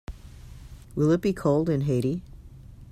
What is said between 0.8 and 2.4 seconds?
Will it be cold in Haiti?